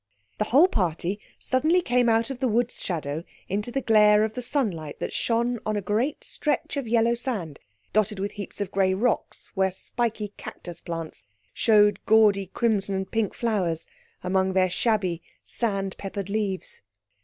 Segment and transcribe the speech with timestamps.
[0.39, 4.41] The whole party suddenly came out of the wood's shadow into the glare of the
[4.41, 7.59] sunlight that shone on a great stretch of yellow sand,
[7.93, 13.35] dotted with heaps of grey rocks where spiky cactus plants showed gaudy crimson and pink
[13.35, 13.87] flowers
[14.23, 16.81] among their shabby, sand peppered leaves.